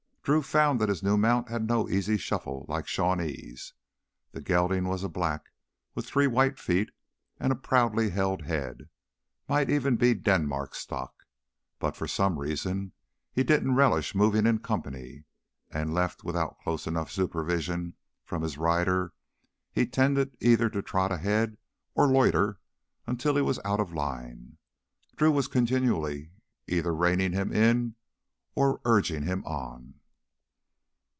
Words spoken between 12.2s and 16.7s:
reason he didn't relish moving in company. And, left without